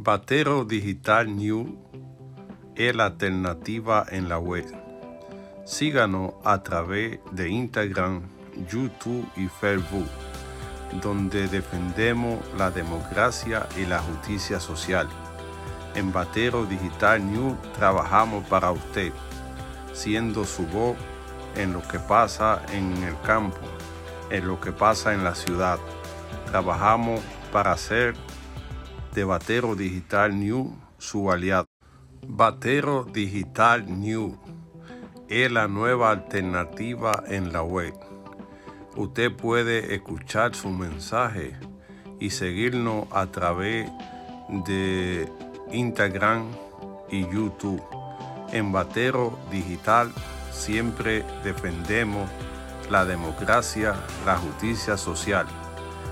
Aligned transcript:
Batero 0.00 0.64
Digital 0.64 1.36
New 1.36 1.76
es 2.76 2.94
la 2.94 3.06
alternativa 3.06 4.06
en 4.08 4.28
la 4.28 4.38
web. 4.38 4.64
Síganos 5.66 6.34
a 6.44 6.62
través 6.62 7.18
de 7.32 7.48
Instagram, 7.48 8.22
YouTube 8.70 9.28
y 9.36 9.48
Facebook, 9.48 10.06
donde 11.02 11.48
defendemos 11.48 12.38
la 12.56 12.70
democracia 12.70 13.68
y 13.76 13.86
la 13.86 13.98
justicia 13.98 14.60
social. 14.60 15.08
En 15.96 16.12
Batero 16.12 16.64
Digital 16.64 17.28
New 17.28 17.56
trabajamos 17.76 18.46
para 18.46 18.70
usted, 18.70 19.12
siendo 19.94 20.44
su 20.44 20.64
voz 20.68 20.96
en 21.56 21.72
lo 21.72 21.82
que 21.82 21.98
pasa 21.98 22.62
en 22.72 23.02
el 23.02 23.20
campo, 23.22 23.58
en 24.30 24.46
lo 24.46 24.60
que 24.60 24.70
pasa 24.70 25.12
en 25.12 25.24
la 25.24 25.34
ciudad. 25.34 25.80
Trabajamos 26.52 27.20
para 27.50 27.72
hacer 27.72 28.14
Batero 29.24 29.74
Digital 29.74 30.38
New 30.38 30.76
su 30.98 31.30
aliado. 31.30 31.68
Batero 32.26 33.04
Digital 33.04 34.00
New 34.00 34.38
es 35.28 35.50
la 35.50 35.68
nueva 35.68 36.10
alternativa 36.10 37.22
en 37.26 37.52
la 37.52 37.62
web. 37.62 37.94
Usted 38.96 39.34
puede 39.34 39.94
escuchar 39.94 40.54
su 40.54 40.70
mensaje 40.70 41.56
y 42.18 42.30
seguirnos 42.30 43.06
a 43.12 43.26
través 43.26 43.90
de 44.66 45.28
Instagram 45.70 46.48
y 47.10 47.22
YouTube. 47.22 47.82
En 48.52 48.72
Batero 48.72 49.38
Digital 49.50 50.12
siempre 50.50 51.24
defendemos 51.44 52.28
la 52.90 53.04
democracia, 53.04 53.94
la 54.24 54.36
justicia 54.36 54.96
social. 54.96 55.46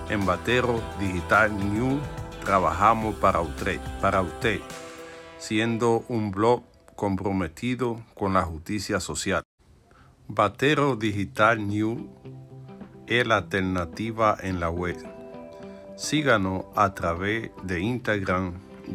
En 0.08 0.24
Batero 0.24 0.80
Digital 1.00 1.56
New 1.72 1.98
trabajamos 2.46 3.16
para 3.16 3.40
usted, 3.40 3.80
para 4.00 4.22
usted, 4.22 4.60
siendo 5.36 6.04
un 6.08 6.30
blog 6.30 6.62
comprometido 6.94 8.00
con 8.14 8.34
la 8.34 8.42
justicia 8.42 9.00
social. 9.00 9.42
Batero 10.28 10.94
Digital 10.94 11.66
New 11.66 12.08
es 13.08 13.26
la 13.26 13.38
alternativa 13.38 14.36
en 14.40 14.60
la 14.60 14.70
web. 14.70 14.96
Síganos 15.96 16.66
a 16.76 16.94
través 16.94 17.50
de 17.64 17.80
Instagram, 17.80 18.52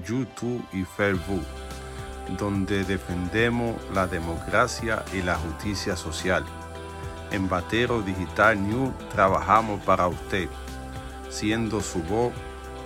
YouTube 0.07 0.63
y 0.71 0.83
Facebook, 0.83 1.43
donde 2.37 2.85
defendemos 2.85 3.75
la 3.93 4.07
democracia 4.07 5.03
y 5.13 5.23
la 5.23 5.35
justicia 5.35 5.97
social. 5.97 6.45
En 7.31 7.49
Batero 7.49 8.01
Digital 8.01 8.65
New 8.65 8.93
trabajamos 9.11 9.83
para 9.83 10.07
usted, 10.07 10.47
siendo 11.29 11.81
su 11.81 12.01
voz 12.03 12.31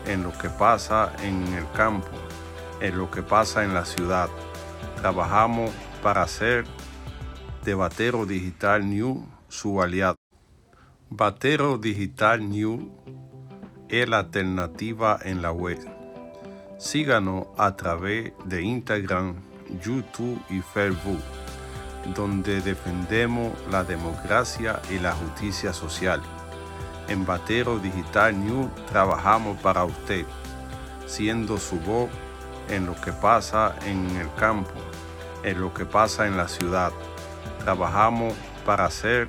en 0.05 0.23
lo 0.23 0.31
que 0.37 0.49
pasa 0.49 1.13
en 1.21 1.43
el 1.53 1.69
campo, 1.71 2.07
en 2.81 2.97
lo 2.97 3.09
que 3.09 3.23
pasa 3.23 3.63
en 3.63 3.73
la 3.73 3.85
ciudad. 3.85 4.29
Trabajamos 4.97 5.71
para 6.01 6.23
hacer 6.23 6.65
de 7.63 7.73
Batero 7.73 8.25
Digital 8.25 8.89
New 8.89 9.25
su 9.49 9.81
aliado. 9.81 10.15
Batero 11.09 11.77
Digital 11.77 12.49
New 12.49 12.91
es 13.89 14.07
la 14.09 14.19
alternativa 14.19 15.19
en 15.23 15.41
la 15.41 15.51
web. 15.51 15.79
Síganos 16.77 17.47
a 17.57 17.75
través 17.75 18.33
de 18.45 18.61
Instagram, 18.61 19.35
YouTube 19.81 20.39
y 20.49 20.61
Facebook, 20.61 21.21
donde 22.15 22.61
defendemos 22.61 23.53
la 23.71 23.83
democracia 23.83 24.81
y 24.91 24.99
la 24.99 25.13
justicia 25.13 25.73
social. 25.73 26.21
En 27.07 27.25
Batero 27.25 27.79
Digital 27.79 28.37
New 28.39 28.69
trabajamos 28.89 29.59
para 29.61 29.85
usted, 29.85 30.25
siendo 31.05 31.57
su 31.57 31.79
voz 31.79 32.09
en 32.69 32.85
lo 32.85 32.95
que 32.99 33.11
pasa 33.11 33.75
en 33.85 34.09
el 34.17 34.33
campo, 34.35 34.71
en 35.43 35.61
lo 35.61 35.73
que 35.73 35.85
pasa 35.85 36.27
en 36.27 36.35
la 36.35 36.47
ciudad. 36.47 36.91
Trabajamos 37.59 38.33
para 38.65 38.85
hacer 38.85 39.27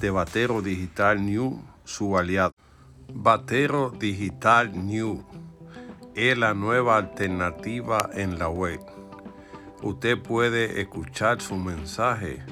de 0.00 0.10
Batero 0.10 0.62
Digital 0.62 1.24
New 1.24 1.60
su 1.84 2.16
aliado. 2.16 2.54
Batero 3.12 3.90
Digital 3.90 4.86
New 4.86 5.24
es 6.14 6.38
la 6.38 6.54
nueva 6.54 6.96
alternativa 6.96 8.10
en 8.12 8.38
la 8.38 8.48
web. 8.48 8.80
Usted 9.82 10.20
puede 10.20 10.80
escuchar 10.80 11.40
su 11.40 11.56
mensaje 11.56 12.44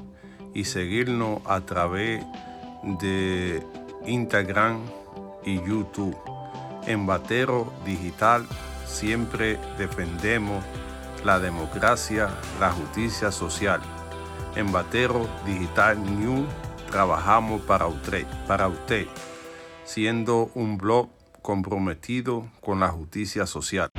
y 0.54 0.64
seguirnos 0.64 1.40
a 1.44 1.60
través 1.60 2.24
de 3.00 3.62
Instagram 4.06 4.80
y 5.44 5.56
YouTube. 5.56 6.16
En 6.86 7.06
Batero 7.06 7.72
Digital 7.84 8.46
siempre 8.84 9.58
defendemos 9.78 10.64
la 11.24 11.38
democracia, 11.40 12.28
la 12.60 12.70
justicia 12.70 13.32
social. 13.32 13.80
En 14.54 14.72
Batero 14.72 15.28
Digital 15.44 15.98
New 16.18 16.46
trabajamos 16.90 17.60
para 17.62 17.86
usted, 17.86 18.24
para 18.46 18.68
usted, 18.68 19.06
siendo 19.84 20.50
un 20.54 20.78
blog 20.78 21.08
comprometido 21.42 22.46
con 22.60 22.80
la 22.80 22.88
justicia 22.88 23.46
social. 23.46 23.90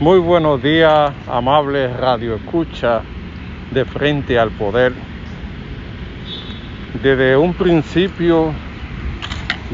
Muy 0.00 0.18
buenos 0.18 0.62
días, 0.62 1.12
amables 1.28 1.96
Radio 1.96 2.34
Escucha 2.34 3.02
de 3.72 3.84
Frente 3.84 4.38
al 4.38 4.50
Poder 4.50 5.13
desde 7.02 7.36
un 7.36 7.54
principio 7.54 8.52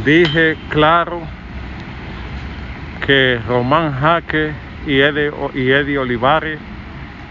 dije 0.05 0.57
claro 0.69 1.21
que 3.07 3.41
Román 3.47 3.93
Jaque 3.93 4.53
y 4.87 5.01
Eddie, 5.01 5.33
y 5.55 5.97
Olivares 5.97 6.59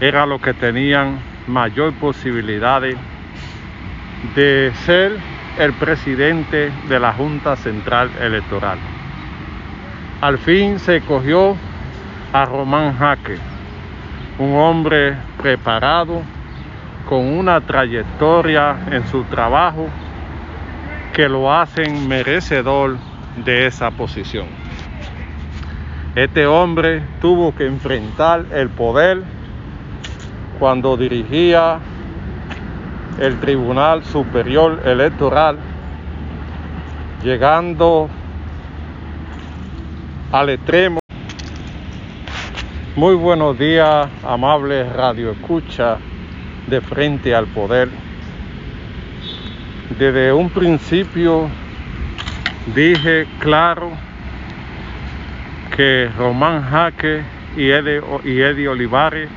era 0.00 0.26
lo 0.26 0.40
que 0.40 0.54
tenían 0.54 1.18
mayor 1.46 1.92
posibilidades 1.94 2.96
de 4.34 4.72
ser 4.84 5.16
el 5.58 5.72
presidente 5.74 6.70
de 6.88 7.00
la 7.00 7.12
Junta 7.12 7.56
Central 7.56 8.10
Electoral. 8.20 8.78
Al 10.20 10.38
fin 10.38 10.78
se 10.78 11.00
cogió 11.00 11.56
a 12.32 12.44
Román 12.44 12.96
Jaque, 12.96 13.38
un 14.38 14.54
hombre 14.56 15.16
preparado, 15.40 16.22
con 17.08 17.24
una 17.24 17.60
trayectoria 17.60 18.76
en 18.90 19.06
su 19.08 19.24
trabajo 19.24 19.88
que 21.12 21.28
lo 21.28 21.52
hacen 21.52 22.08
merecedor 22.08 22.96
de 23.44 23.66
esa 23.66 23.90
posición. 23.90 24.46
Este 26.14 26.46
hombre 26.46 27.02
tuvo 27.20 27.54
que 27.54 27.66
enfrentar 27.66 28.46
el 28.52 28.68
poder 28.68 29.22
cuando 30.58 30.96
dirigía 30.96 31.78
el 33.18 33.38
Tribunal 33.40 34.04
Superior 34.04 34.82
Electoral, 34.84 35.58
llegando 37.22 38.08
al 40.32 40.50
extremo. 40.50 41.00
Muy 42.96 43.14
buenos 43.14 43.58
días, 43.58 44.08
amables 44.24 44.92
Radio 44.92 45.30
Escucha 45.30 45.98
de 46.66 46.80
frente 46.80 47.34
al 47.34 47.46
poder. 47.46 47.88
Desde 49.98 50.32
un 50.32 50.50
principio 50.50 51.48
dije 52.74 53.26
claro 53.38 53.90
que 55.76 56.10
Román 56.16 56.62
Jaque 56.62 57.22
y 57.56 57.70
Eddie, 57.70 58.68
Olivares 58.68 59.28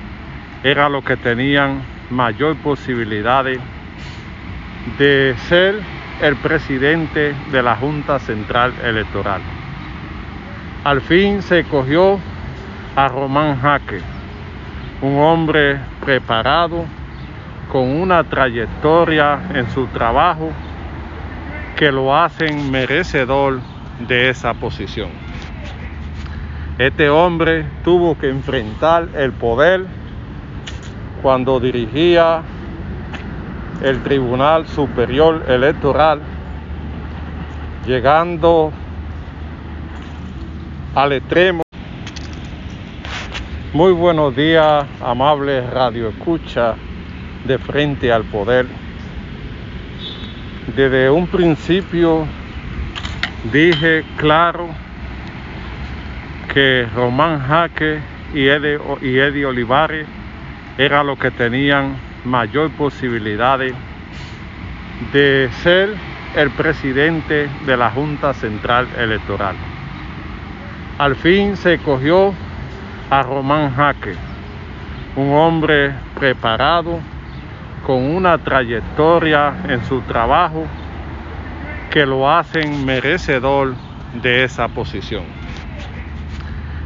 era 0.63 0.89
lo 0.89 1.03
que 1.03 1.17
tenían 1.17 1.81
mayor 2.09 2.55
posibilidades 2.57 3.59
de 4.97 5.35
ser 5.47 5.79
el 6.21 6.35
presidente 6.37 7.33
de 7.51 7.63
la 7.63 7.75
Junta 7.75 8.19
Central 8.19 8.73
Electoral. 8.83 9.41
Al 10.83 11.01
fin 11.01 11.41
se 11.41 11.63
cogió 11.63 12.19
a 12.95 13.07
Román 13.07 13.59
Jaque, 13.59 14.01
un 15.01 15.17
hombre 15.17 15.79
preparado, 16.03 16.85
con 17.71 17.87
una 17.87 18.23
trayectoria 18.23 19.39
en 19.53 19.69
su 19.71 19.87
trabajo 19.87 20.51
que 21.75 21.91
lo 21.91 22.15
hacen 22.15 22.71
merecedor 22.71 23.59
de 24.07 24.29
esa 24.29 24.53
posición. 24.53 25.09
Este 26.77 27.09
hombre 27.09 27.65
tuvo 27.83 28.17
que 28.17 28.29
enfrentar 28.29 29.09
el 29.15 29.31
poder 29.31 29.85
cuando 31.21 31.59
dirigía 31.59 32.41
el 33.81 34.01
Tribunal 34.03 34.67
Superior 34.67 35.45
Electoral, 35.47 36.21
llegando 37.85 38.71
al 40.95 41.13
extremo. 41.13 41.63
Muy 43.73 43.91
buenos 43.93 44.35
días, 44.35 44.85
amables 45.01 45.69
Radio 45.71 46.09
Escucha 46.09 46.75
de 47.45 47.57
frente 47.57 48.11
al 48.11 48.23
poder. 48.23 48.65
Desde 50.75 51.09
un 51.09 51.27
principio 51.27 52.25
dije 53.51 54.03
claro 54.17 54.69
que 56.53 56.87
Román 56.95 57.39
Jaque 57.45 57.99
y 58.33 58.47
Eddie, 58.47 59.45
Olivares 59.45 60.05
eran 60.77 61.07
los 61.07 61.19
que 61.19 61.31
tenían 61.31 61.95
mayor 62.25 62.71
posibilidades 62.71 63.73
de 65.11 65.49
ser 65.61 65.93
el 66.35 66.49
presidente 66.51 67.49
de 67.65 67.77
la 67.77 67.91
Junta 67.91 68.33
Central 68.33 68.87
Electoral. 68.97 69.55
Al 70.97 71.15
fin 71.15 71.57
se 71.57 71.77
cogió 71.79 72.33
a 73.09 73.23
Román 73.23 73.75
Jaque, 73.75 74.15
un 75.15 75.33
hombre 75.33 75.91
preparado, 76.17 76.99
con 77.85 78.03
una 78.03 78.37
trayectoria 78.37 79.53
en 79.67 79.83
su 79.85 80.01
trabajo 80.01 80.65
que 81.91 82.05
lo 82.05 82.29
hacen 82.29 82.85
merecedor 82.85 83.75
de 84.21 84.43
esa 84.43 84.67
posición. 84.67 85.23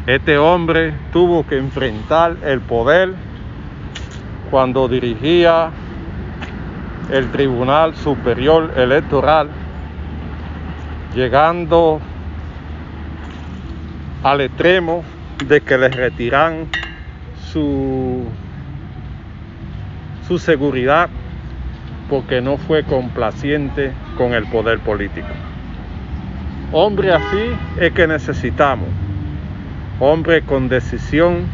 Este 0.05 0.37
hombre 0.37 0.93
tuvo 1.11 1.45
que 1.45 1.57
enfrentar 1.57 2.37
el 2.43 2.61
poder 2.61 3.13
cuando 4.49 4.87
dirigía 4.87 5.69
el 7.11 7.29
Tribunal 7.31 7.95
Superior 7.95 8.73
Electoral, 8.75 9.49
llegando 11.13 11.99
al 14.23 14.41
extremo 14.41 15.03
de 15.45 15.61
que 15.61 15.77
le 15.77 15.89
retiran 15.89 16.67
su, 17.51 18.23
su 20.27 20.37
seguridad 20.37 21.09
porque 22.09 22.41
no 22.41 22.57
fue 22.57 22.83
complaciente 22.83 23.91
con 24.17 24.33
el 24.33 24.45
poder 24.47 24.79
político. 24.79 25.27
Hombre 26.71 27.13
así 27.13 27.55
es 27.79 27.93
que 27.93 28.07
necesitamos. 28.07 28.89
Hombre 29.99 30.41
con 30.41 30.69
decisión 30.69 31.45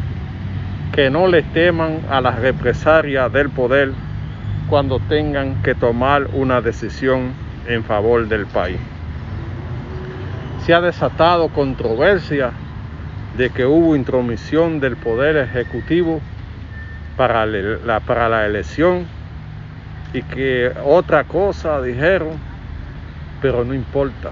que 0.92 1.10
no 1.10 1.28
le 1.28 1.42
teman 1.42 2.00
a 2.10 2.20
las 2.20 2.38
represalias 2.38 3.32
del 3.32 3.50
poder 3.50 3.92
cuando 4.68 4.98
tengan 5.00 5.62
que 5.62 5.74
tomar 5.74 6.28
una 6.32 6.60
decisión 6.60 7.32
en 7.66 7.84
favor 7.84 8.26
del 8.28 8.46
país. 8.46 8.78
Se 10.64 10.74
ha 10.74 10.80
desatado 10.80 11.48
controversia 11.48 12.52
de 13.36 13.50
que 13.50 13.66
hubo 13.66 13.96
intromisión 13.96 14.80
del 14.80 14.96
Poder 14.96 15.36
Ejecutivo 15.36 16.20
para 17.16 17.46
la, 17.46 18.00
para 18.00 18.28
la 18.28 18.46
elección 18.46 19.06
y 20.12 20.22
que 20.22 20.72
otra 20.84 21.24
cosa 21.24 21.80
dijeron, 21.82 22.32
pero 23.40 23.64
no 23.64 23.74
importa. 23.74 24.30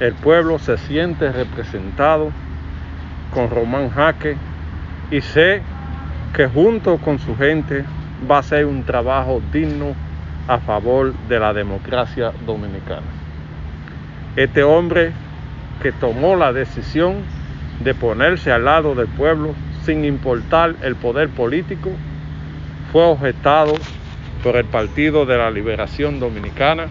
El 0.00 0.14
pueblo 0.14 0.58
se 0.58 0.76
siente 0.76 1.32
representado 1.32 2.30
con 3.32 3.50
Román 3.50 3.90
Jaque 3.90 4.36
y 5.10 5.20
sé 5.20 5.62
que 6.34 6.46
junto 6.46 6.98
con 6.98 7.18
su 7.18 7.36
gente 7.36 7.84
va 8.30 8.38
a 8.38 8.42
ser 8.42 8.66
un 8.66 8.84
trabajo 8.84 9.40
digno 9.52 9.94
a 10.48 10.58
favor 10.58 11.14
de 11.28 11.40
la 11.40 11.52
democracia 11.52 12.32
dominicana. 12.44 13.06
Este 14.36 14.62
hombre 14.62 15.12
que 15.82 15.92
tomó 15.92 16.36
la 16.36 16.52
decisión 16.52 17.16
de 17.80 17.94
ponerse 17.94 18.52
al 18.52 18.64
lado 18.64 18.94
del 18.94 19.08
pueblo 19.08 19.54
sin 19.86 20.04
importar 20.04 20.74
el 20.82 20.96
poder 20.96 21.28
político, 21.28 21.90
fue 22.92 23.04
objetado 23.04 23.74
por 24.42 24.56
el 24.56 24.64
Partido 24.64 25.24
de 25.24 25.38
la 25.38 25.50
Liberación 25.50 26.18
Dominicana, 26.18 26.88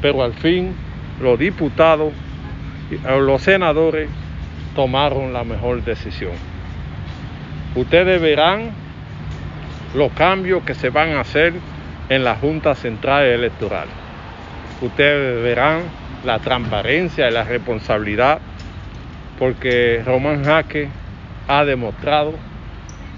pero 0.00 0.22
al 0.22 0.32
fin 0.32 0.74
los 1.20 1.38
diputados, 1.38 2.12
los 3.20 3.42
senadores 3.42 4.08
tomaron 4.74 5.32
la 5.32 5.44
mejor 5.44 5.84
decisión. 5.84 6.32
Ustedes 7.76 8.20
verán 8.20 8.70
los 9.94 10.10
cambios 10.12 10.62
que 10.64 10.74
se 10.74 10.88
van 10.88 11.10
a 11.10 11.20
hacer 11.20 11.52
en 12.08 12.24
la 12.24 12.34
Junta 12.36 12.74
Central 12.74 13.24
Electoral. 13.24 13.86
Ustedes 14.80 15.42
verán 15.42 15.82
la 16.24 16.38
transparencia 16.38 17.28
y 17.28 17.32
la 17.32 17.44
responsabilidad 17.44 18.40
porque 19.38 20.02
Román 20.04 20.44
Jaque 20.44 20.88
ha 21.48 21.64
demostrado 21.64 22.34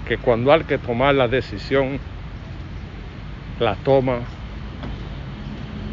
que 0.07 0.17
cuando 0.17 0.51
hay 0.51 0.63
que 0.63 0.77
tomar 0.77 1.15
la 1.15 1.27
decisión, 1.27 1.99
la 3.59 3.75
toma 3.75 4.19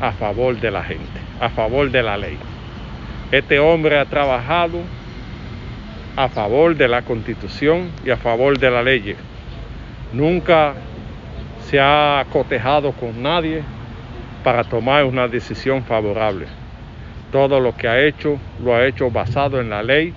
a 0.01 0.13
favor 0.13 0.59
de 0.61 0.71
la 0.71 0.83
gente, 0.83 1.21
a 1.41 1.49
favor 1.49 1.91
de 1.91 2.03
la 2.03 2.17
ley. 2.17 2.37
Este 3.31 3.59
hombre 3.59 3.99
ha 3.99 4.05
trabajado 4.05 4.81
a 6.17 6.29
favor 6.29 6.77
de 6.77 6.89
la 6.89 7.03
constitución 7.03 7.91
y 8.05 8.11
a 8.11 8.17
favor 8.17 8.59
de 8.59 8.71
la 8.71 8.83
ley. 8.83 9.17
Nunca 10.13 10.75
se 11.65 11.81
ha 11.81 12.25
cotejado 12.31 12.93
con 12.93 13.23
nadie 13.23 13.63
para 14.45 14.65
tomar 14.65 15.05
una 15.05 15.29
decisión 15.29 15.85
favorable. 15.85 16.47
Todo 17.31 17.61
lo 17.61 17.75
que 17.75 17.89
ha 17.89 18.03
hecho 18.03 18.39
lo 18.63 18.75
ha 18.75 18.87
hecho 18.87 19.11
basado 19.11 19.61
en 19.61 19.71
la 19.71 19.83
ley, 19.83 20.13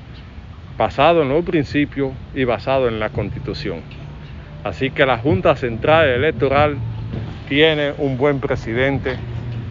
basado 0.77 1.21
en 1.21 1.29
los 1.29 1.45
principios 1.45 2.11
y 2.33 2.43
basado 2.43 2.87
en 2.87 2.99
la 2.99 3.09
constitución. 3.09 3.81
Así 4.63 4.91
que 4.91 5.05
la 5.05 5.17
Junta 5.17 5.55
Central 5.55 6.07
Electoral 6.07 6.77
tiene 7.47 7.93
un 7.97 8.17
buen 8.17 8.39
presidente 8.39 9.17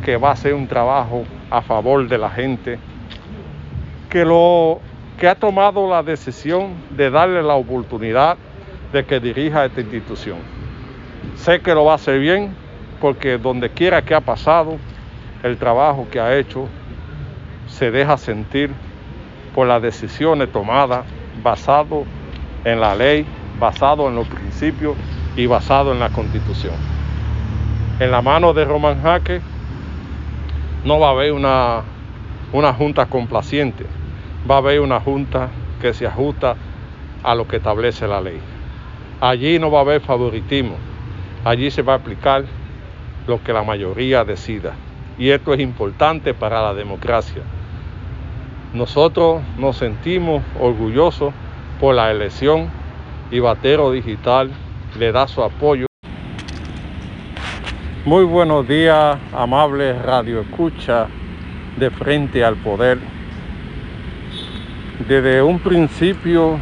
que 0.05 0.17
va 0.17 0.31
a 0.31 0.33
hacer 0.33 0.55
un 0.55 0.67
trabajo 0.67 1.25
a 1.51 1.63
favor 1.63 2.07
de 2.09 2.19
la 2.19 2.31
gente, 2.31 2.79
que, 4.09 4.25
lo, 4.25 4.81
que 5.19 5.29
ha 5.29 5.35
tomado 5.35 5.89
la 5.89 6.03
decisión 6.03 6.75
de 6.91 7.11
darle 7.11 7.43
la 7.43 7.55
oportunidad 7.55 8.37
de 8.93 9.05
que 9.05 9.19
dirija 9.19 9.65
esta 9.65 9.81
institución. 9.81 10.39
Sé 11.37 11.61
que 11.61 11.75
lo 11.75 11.85
va 11.85 11.93
a 11.93 11.97
hacer 11.97 12.21
bien 12.21 12.55
porque 13.01 13.39
donde 13.39 13.71
quiera 13.71 14.03
que 14.03 14.15
ha 14.15 14.21
pasado, 14.21 14.79
el 15.43 15.59
trabajo 15.59 16.07
que 16.11 16.21
ha 16.21 16.37
hecho 16.37 16.69
se 17.67 17.91
deja 17.91 18.17
sentir 18.17 18.71
por 19.55 19.67
las 19.67 19.81
decisiones 19.81 20.51
tomadas 20.51 21.05
basado 21.43 22.05
en 22.65 22.81
la 22.81 22.95
ley, 22.95 23.25
basado 23.59 24.09
en 24.09 24.17
los 24.17 24.27
principios 24.27 24.97
y 25.37 25.47
basado 25.47 25.93
en 25.93 26.01
la 26.01 26.11
constitución. 26.11 26.75
En 28.01 28.11
la 28.11 28.23
mano 28.23 28.53
de 28.53 28.65
Roman 28.65 29.01
Jaque 29.01 29.41
no 30.85 30.99
va 30.99 31.09
a 31.09 31.11
haber 31.11 31.33
una, 31.33 31.83
una 32.53 32.73
junta 32.75 33.07
complaciente, 33.07 33.87
va 34.51 34.57
a 34.57 34.59
haber 34.59 34.81
una 34.81 35.01
junta 35.01 35.49
que 35.81 35.95
se 35.95 36.07
ajusta 36.07 36.57
a 37.23 37.35
lo 37.35 37.47
que 37.47 37.57
establece 37.57 38.07
la 38.09 38.21
ley. 38.21 38.41
Allí 39.21 39.59
no 39.59 39.71
va 39.71 39.79
a 39.79 39.83
haber 39.83 40.01
favoritismo, 40.01 40.77
allí 41.45 41.71
se 41.71 41.83
va 41.83 41.95
a 41.95 41.97
aplicar 41.97 42.45
lo 43.27 43.43
que 43.43 43.53
la 43.53 43.63
mayoría 43.63 44.25
decida. 44.25 44.73
Y 45.17 45.31
esto 45.31 45.55
es 45.55 45.61
importante 45.61 46.35
para 46.35 46.61
la 46.61 46.75
democracia. 46.75 47.43
Nosotros 48.75 49.41
nos 49.57 49.77
sentimos 49.77 50.43
orgullosos 50.59 51.33
por 51.79 51.95
la 51.95 52.11
elección 52.11 52.69
y 53.31 53.39
Batero 53.39 53.93
Digital 53.93 54.51
le 54.99 55.13
da 55.13 55.29
su 55.29 55.45
apoyo. 55.45 55.87
Muy 58.05 58.25
buenos 58.25 58.67
días, 58.67 59.17
amables 59.33 60.03
Radio 60.03 60.41
Escucha 60.41 61.07
de 61.77 61.89
Frente 61.91 62.45
al 62.45 62.57
Poder. 62.57 62.99
Desde 65.07 65.41
un 65.41 65.61
principio 65.61 66.59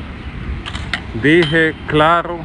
dije 1.22 1.74
claro 1.86 2.40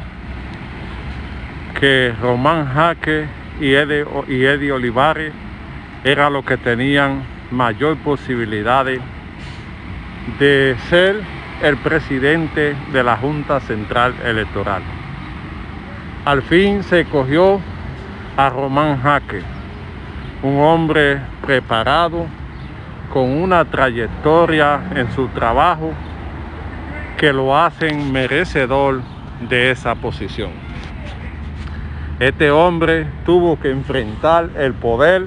que 1.78 2.14
Román 2.22 2.72
Jaque 2.72 3.26
y 3.60 3.74
Eddie, 3.74 4.72
Olivares 4.72 5.34
eran 6.04 6.32
los 6.32 6.46
que 6.46 6.56
tenían 6.56 7.22
mayor 7.50 7.98
posibilidades 7.98 9.02
de 10.38 10.76
ser 10.88 11.20
el 11.62 11.76
presidente 11.78 12.76
de 12.92 13.02
la 13.02 13.16
Junta 13.16 13.60
Central 13.60 14.14
Electoral. 14.24 14.82
Al 16.24 16.42
fin 16.42 16.82
se 16.82 17.04
cogió 17.06 17.60
a 18.36 18.50
Román 18.50 19.00
Jaque, 19.00 19.42
un 20.42 20.58
hombre 20.60 21.20
preparado, 21.44 22.26
con 23.12 23.30
una 23.30 23.64
trayectoria 23.64 24.80
en 24.94 25.10
su 25.12 25.28
trabajo 25.28 25.92
que 27.16 27.32
lo 27.32 27.56
hacen 27.56 28.12
merecedor 28.12 29.00
de 29.48 29.70
esa 29.70 29.94
posición. 29.94 30.50
Este 32.20 32.50
hombre 32.50 33.06
tuvo 33.24 33.58
que 33.58 33.70
enfrentar 33.70 34.50
el 34.56 34.74
poder 34.74 35.26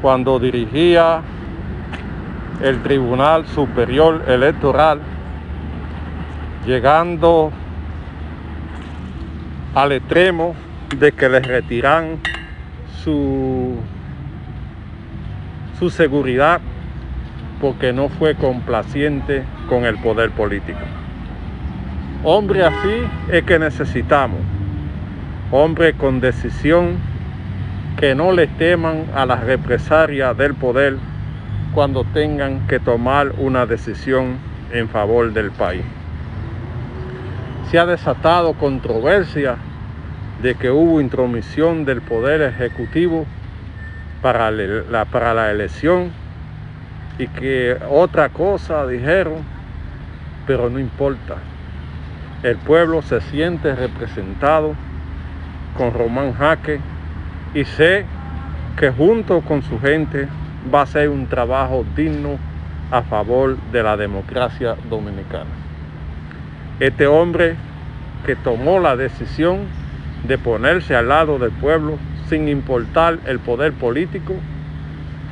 cuando 0.00 0.38
dirigía 0.38 1.22
el 2.62 2.82
Tribunal 2.82 3.46
Superior 3.46 4.24
Electoral, 4.26 5.00
llegando 6.66 7.52
al 9.74 9.92
extremo 9.92 10.54
de 10.98 11.12
que 11.12 11.28
le 11.28 11.40
retiran 11.40 12.18
su, 13.02 13.76
su 15.78 15.90
seguridad 15.90 16.60
porque 17.60 17.92
no 17.92 18.08
fue 18.08 18.34
complaciente 18.34 19.44
con 19.68 19.84
el 19.84 19.98
poder 19.98 20.30
político. 20.30 20.80
Hombre 22.24 22.64
así 22.64 23.02
es 23.30 23.44
que 23.44 23.58
necesitamos. 23.58 24.40
Hombre 25.50 25.92
con 25.94 26.20
decisión 26.20 26.96
que 27.98 28.14
no 28.14 28.32
le 28.32 28.46
teman 28.46 29.04
a 29.14 29.26
las 29.26 29.44
represalias 29.44 30.36
del 30.36 30.54
poder 30.54 30.96
cuando 31.76 32.04
tengan 32.04 32.66
que 32.68 32.80
tomar 32.80 33.32
una 33.36 33.66
decisión 33.66 34.38
en 34.72 34.88
favor 34.88 35.34
del 35.34 35.50
país. 35.50 35.84
Se 37.70 37.78
ha 37.78 37.84
desatado 37.84 38.54
controversia 38.54 39.56
de 40.40 40.54
que 40.54 40.70
hubo 40.70 41.02
intromisión 41.02 41.84
del 41.84 42.00
Poder 42.00 42.40
Ejecutivo 42.40 43.26
para 44.22 44.50
la, 44.50 45.04
para 45.04 45.34
la 45.34 45.50
elección 45.50 46.12
y 47.18 47.28
que 47.28 47.76
otra 47.90 48.30
cosa 48.30 48.86
dijeron, 48.86 49.44
pero 50.46 50.70
no 50.70 50.78
importa. 50.78 51.34
El 52.42 52.56
pueblo 52.56 53.02
se 53.02 53.20
siente 53.20 53.74
representado 53.74 54.74
con 55.76 55.92
Román 55.92 56.32
Jaque 56.32 56.80
y 57.52 57.66
sé 57.66 58.06
que 58.78 58.90
junto 58.90 59.42
con 59.42 59.62
su 59.62 59.78
gente 59.78 60.26
va 60.72 60.82
a 60.82 60.86
ser 60.86 61.08
un 61.08 61.26
trabajo 61.26 61.84
digno 61.96 62.38
a 62.90 63.02
favor 63.02 63.56
de 63.72 63.82
la 63.82 63.96
democracia 63.96 64.76
dominicana. 64.88 65.50
Este 66.80 67.06
hombre 67.06 67.56
que 68.24 68.36
tomó 68.36 68.80
la 68.80 68.96
decisión 68.96 69.66
de 70.26 70.38
ponerse 70.38 70.94
al 70.94 71.08
lado 71.08 71.38
del 71.38 71.52
pueblo 71.52 71.98
sin 72.28 72.48
importar 72.48 73.18
el 73.26 73.38
poder 73.38 73.72
político, 73.72 74.34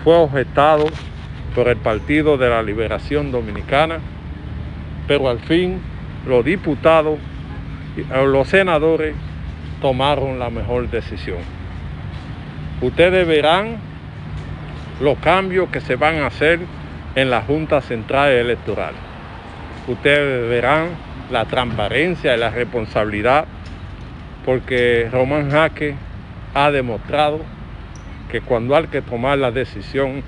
fue 0.03 0.17
objetado 0.17 0.87
por 1.55 1.69
el 1.69 1.76
Partido 1.76 2.37
de 2.37 2.49
la 2.49 2.62
Liberación 2.62 3.33
Dominicana, 3.33 3.99
pero 5.07 5.29
al 5.29 5.41
fin 5.41 5.81
los 6.26 6.45
diputados, 6.45 7.19
los 8.26 8.49
senadores 8.49 9.14
tomaron 9.81 10.38
la 10.38 10.50
mejor 10.50 10.91
decisión. 10.91 11.38
Ustedes 12.81 13.26
verán 13.26 13.79
los 15.00 15.18
cambios 15.18 15.68
que 15.70 15.80
se 15.80 15.96
van 15.96 16.16
a 16.16 16.26
hacer 16.26 16.60
en 17.14 17.30
la 17.30 17.42
Junta 17.42 17.80
Central 17.80 18.30
Electoral. 18.30 18.94
Ustedes 19.86 20.48
verán 20.48 20.88
la 21.30 21.44
transparencia 21.44 22.34
y 22.34 22.38
la 22.38 22.50
responsabilidad 22.50 23.46
porque 24.44 25.08
Román 25.10 25.50
Jaque 25.50 25.94
ha 26.54 26.70
demostrado 26.70 27.40
que 28.30 28.40
cuando 28.40 28.76
hay 28.76 28.86
que 28.86 29.02
tomar 29.02 29.38
la 29.38 29.50
decisión, 29.50 30.22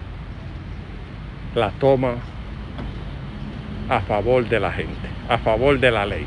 la 1.55 1.71
toma 1.73 2.15
a 3.89 4.01
favor 4.01 4.49
de 4.49 4.61
la 4.61 4.73
gente, 4.73 5.09
a 5.29 5.39
favor 5.39 5.79
de 5.79 5.91
la 5.91 6.07
ley. 6.07 6.27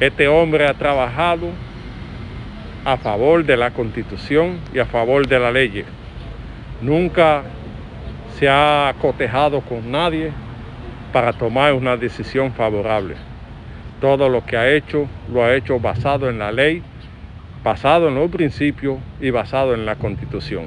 Este 0.00 0.28
hombre 0.28 0.66
ha 0.66 0.74
trabajado 0.74 1.48
a 2.84 2.96
favor 2.96 3.44
de 3.44 3.56
la 3.56 3.70
constitución 3.70 4.58
y 4.74 4.78
a 4.78 4.86
favor 4.86 5.26
de 5.26 5.38
la 5.38 5.50
ley. 5.50 5.84
Nunca 6.80 7.42
se 8.38 8.48
ha 8.48 8.94
cotejado 9.00 9.62
con 9.62 9.90
nadie 9.90 10.30
para 11.12 11.32
tomar 11.32 11.72
una 11.72 11.96
decisión 11.96 12.52
favorable. 12.52 13.14
Todo 14.00 14.28
lo 14.28 14.44
que 14.44 14.58
ha 14.58 14.70
hecho 14.70 15.06
lo 15.32 15.42
ha 15.42 15.54
hecho 15.54 15.80
basado 15.80 16.28
en 16.28 16.38
la 16.38 16.52
ley, 16.52 16.82
basado 17.64 18.08
en 18.08 18.16
los 18.16 18.30
principios 18.30 18.98
y 19.20 19.30
basado 19.30 19.72
en 19.72 19.86
la 19.86 19.96
constitución. 19.96 20.66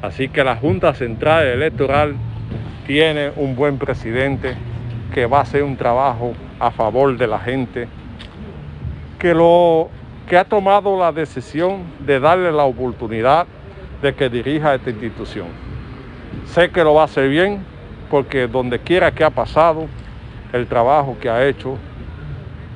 Así 0.00 0.28
que 0.28 0.42
la 0.42 0.56
Junta 0.56 0.94
Central 0.94 1.46
Electoral 1.46 2.14
tiene 2.86 3.30
un 3.36 3.54
buen 3.54 3.76
presidente 3.76 4.56
que 5.12 5.26
va 5.26 5.40
a 5.40 5.42
hacer 5.42 5.62
un 5.62 5.76
trabajo 5.76 6.32
a 6.58 6.70
favor 6.70 7.18
de 7.18 7.26
la 7.26 7.38
gente, 7.38 7.86
que 9.18 9.34
lo 9.34 9.90
que 10.26 10.38
ha 10.38 10.44
tomado 10.44 10.98
la 10.98 11.12
decisión 11.12 11.82
de 12.00 12.18
darle 12.18 12.50
la 12.52 12.64
oportunidad 12.64 13.46
de 14.02 14.14
que 14.14 14.28
dirija 14.28 14.74
esta 14.74 14.90
institución. 14.90 15.46
Sé 16.46 16.70
que 16.70 16.84
lo 16.84 16.94
va 16.94 17.02
a 17.02 17.04
hacer 17.06 17.28
bien 17.28 17.64
porque 18.10 18.46
donde 18.46 18.78
quiera 18.78 19.12
que 19.12 19.24
ha 19.24 19.30
pasado, 19.30 19.86
el 20.52 20.66
trabajo 20.66 21.16
que 21.20 21.28
ha 21.28 21.46
hecho 21.46 21.76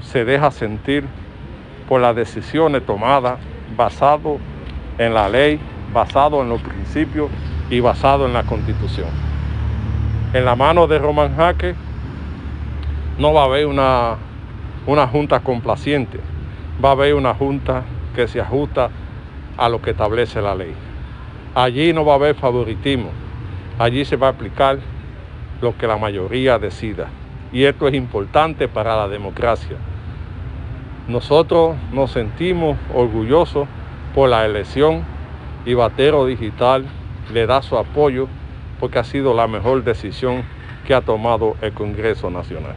se 0.02 0.24
deja 0.24 0.50
sentir 0.50 1.04
por 1.88 2.00
las 2.00 2.14
decisiones 2.14 2.84
tomadas 2.84 3.38
basado 3.76 4.38
en 4.98 5.14
la 5.14 5.28
ley, 5.28 5.58
basado 5.92 6.42
en 6.42 6.48
los 6.48 6.60
principios 6.60 7.30
y 7.70 7.80
basado 7.80 8.26
en 8.26 8.32
la 8.32 8.42
constitución. 8.42 9.08
En 10.34 10.44
la 10.44 10.56
mano 10.56 10.86
de 10.86 10.98
Román 10.98 11.34
Jaque 11.36 11.74
no 13.18 13.32
va 13.32 13.42
a 13.42 13.44
haber 13.44 13.66
una, 13.66 14.16
una 14.86 15.06
junta 15.06 15.40
complaciente, 15.40 16.18
va 16.82 16.90
a 16.90 16.92
haber 16.92 17.14
una 17.14 17.34
junta 17.34 17.82
que 18.14 18.28
se 18.28 18.40
ajusta 18.40 18.90
a 19.56 19.68
lo 19.68 19.80
que 19.80 19.90
establece 19.90 20.40
la 20.42 20.54
ley. 20.54 20.74
Allí 21.54 21.92
no 21.92 22.04
va 22.04 22.12
a 22.12 22.16
haber 22.16 22.34
favoritismo, 22.34 23.10
allí 23.78 24.06
se 24.06 24.16
va 24.16 24.28
a 24.28 24.30
aplicar 24.30 24.78
lo 25.60 25.76
que 25.76 25.86
la 25.86 25.98
mayoría 25.98 26.58
decida. 26.58 27.08
Y 27.52 27.64
esto 27.64 27.88
es 27.88 27.94
importante 27.94 28.68
para 28.68 28.96
la 28.96 29.06
democracia. 29.06 29.76
Nosotros 31.08 31.76
nos 31.92 32.12
sentimos 32.12 32.78
orgullosos 32.94 33.68
por 34.14 34.30
la 34.30 34.46
elección 34.46 35.04
y 35.66 35.74
Batero 35.74 36.24
Digital 36.24 36.86
le 37.32 37.46
da 37.46 37.60
su 37.60 37.76
apoyo 37.76 38.28
porque 38.80 38.98
ha 38.98 39.04
sido 39.04 39.34
la 39.34 39.46
mejor 39.46 39.84
decisión 39.84 40.44
que 40.86 40.94
ha 40.94 41.02
tomado 41.02 41.56
el 41.60 41.72
Congreso 41.72 42.30
Nacional. 42.30 42.76